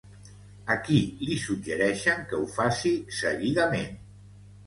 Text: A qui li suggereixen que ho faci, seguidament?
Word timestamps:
A 0.75 0.75
qui 0.87 1.01
li 1.25 1.35
suggereixen 1.43 2.25
que 2.31 2.39
ho 2.45 2.49
faci, 2.55 2.93
seguidament? 3.21 3.93